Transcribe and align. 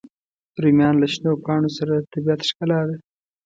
رومیان 0.61 0.95
له 1.01 1.07
شنو 1.13 1.31
پاڼو 1.45 1.69
سره 1.77 1.93
د 1.95 2.03
طبیعت 2.13 2.41
ښکلا 2.49 2.79
ده 2.89 2.95